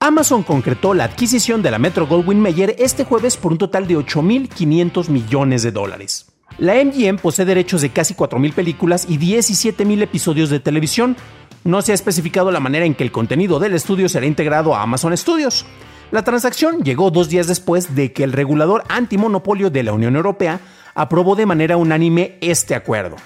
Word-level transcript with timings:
Amazon 0.00 0.44
concretó 0.44 0.94
la 0.94 1.02
adquisición 1.02 1.60
de 1.60 1.72
la 1.72 1.80
Metro 1.80 2.06
Goldwyn 2.06 2.40
Mayer 2.40 2.76
este 2.78 3.04
jueves 3.04 3.36
por 3.36 3.50
un 3.50 3.58
total 3.58 3.88
de 3.88 3.96
8.500 3.96 5.08
millones 5.08 5.64
de 5.64 5.72
dólares. 5.72 6.26
La 6.56 6.76
MGM 6.76 7.16
posee 7.16 7.44
derechos 7.44 7.82
de 7.82 7.90
casi 7.90 8.14
4.000 8.14 8.52
películas 8.54 9.06
y 9.08 9.18
17.000 9.18 10.00
episodios 10.02 10.50
de 10.50 10.60
televisión. 10.60 11.16
No 11.64 11.82
se 11.82 11.90
ha 11.90 11.96
especificado 11.96 12.52
la 12.52 12.60
manera 12.60 12.86
en 12.86 12.94
que 12.94 13.02
el 13.02 13.10
contenido 13.10 13.58
del 13.58 13.74
estudio 13.74 14.08
será 14.08 14.26
integrado 14.26 14.76
a 14.76 14.82
Amazon 14.82 15.16
Studios. 15.16 15.66
La 16.12 16.22
transacción 16.22 16.84
llegó 16.84 17.10
dos 17.10 17.28
días 17.28 17.48
después 17.48 17.96
de 17.96 18.12
que 18.12 18.22
el 18.22 18.32
regulador 18.32 18.84
antimonopolio 18.88 19.68
de 19.68 19.82
la 19.82 19.92
Unión 19.92 20.14
Europea 20.14 20.60
aprobó 20.94 21.34
de 21.34 21.46
manera 21.46 21.76
unánime 21.76 22.38
este 22.40 22.76
acuerdo. 22.76 23.16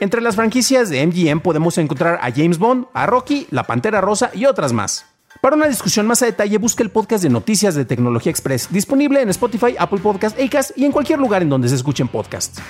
Entre 0.00 0.20
las 0.20 0.34
franquicias 0.34 0.90
de 0.90 1.06
MGM 1.06 1.38
podemos 1.38 1.78
encontrar 1.78 2.18
a 2.20 2.32
James 2.32 2.58
Bond, 2.58 2.86
a 2.94 3.06
Rocky, 3.06 3.46
La 3.52 3.62
Pantera 3.62 4.00
Rosa 4.00 4.32
y 4.34 4.46
otras 4.46 4.72
más. 4.72 5.06
Para 5.40 5.56
una 5.56 5.68
discusión 5.68 6.06
más 6.06 6.22
a 6.22 6.26
detalle, 6.26 6.58
busca 6.58 6.82
el 6.82 6.90
podcast 6.90 7.22
de 7.22 7.30
Noticias 7.30 7.74
de 7.74 7.84
Tecnología 7.84 8.30
Express, 8.30 8.68
disponible 8.70 9.22
en 9.22 9.30
Spotify, 9.30 9.74
Apple 9.78 10.00
Podcast, 10.00 10.38
Acast 10.38 10.76
y 10.76 10.84
en 10.84 10.92
cualquier 10.92 11.18
lugar 11.18 11.40
en 11.40 11.48
donde 11.48 11.68
se 11.68 11.76
escuchen 11.76 12.08
podcasts. 12.08 12.60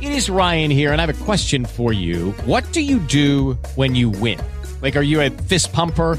It 0.00 0.10
is 0.10 0.30
Ryan 0.30 0.70
here, 0.70 0.92
and 0.92 1.00
I 1.00 1.06
have 1.06 1.10
a 1.10 1.24
question 1.24 1.64
for 1.66 1.92
you. 1.92 2.32
What 2.46 2.64
do 2.72 2.80
you 2.80 2.98
do 2.98 3.58
when 3.76 3.94
you 3.94 4.08
win? 4.10 4.38
Like, 4.80 4.96
are 4.96 5.04
you 5.04 5.20
a 5.20 5.30
fist 5.30 5.72
pumper? 5.72 6.18